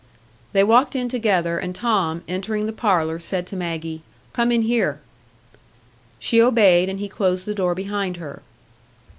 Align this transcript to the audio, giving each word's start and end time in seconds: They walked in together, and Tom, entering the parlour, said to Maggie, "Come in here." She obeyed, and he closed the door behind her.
They 0.53 0.63
walked 0.63 0.95
in 0.95 1.09
together, 1.09 1.59
and 1.59 1.75
Tom, 1.75 2.23
entering 2.27 2.65
the 2.65 2.73
parlour, 2.73 3.19
said 3.19 3.45
to 3.45 3.55
Maggie, 3.55 4.01
"Come 4.33 4.51
in 4.51 4.63
here." 4.63 4.99
She 6.17 6.41
obeyed, 6.41 6.89
and 6.89 6.99
he 6.99 7.07
closed 7.07 7.45
the 7.45 7.53
door 7.53 7.75
behind 7.75 8.17
her. 8.17 8.41